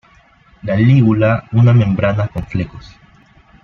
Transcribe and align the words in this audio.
La 0.63 0.75
lígula 0.77 1.47
una 1.51 1.73
membrana 1.73 2.27
con 2.29 2.43
flecos. 2.47 2.91